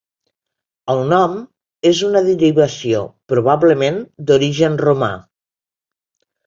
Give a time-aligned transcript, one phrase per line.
[0.93, 1.35] El nom
[1.91, 3.05] és una derivació
[3.35, 5.13] probablement d'origen romà.